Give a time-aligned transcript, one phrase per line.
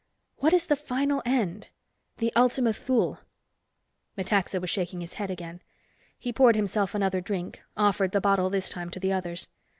[0.37, 1.69] What is the final end,
[2.17, 3.19] the Ultima Thule?"
[4.17, 5.61] Metaxa was shaking his head again.
[6.17, 9.47] He poured himself another drink, offered the bottle this time to the others.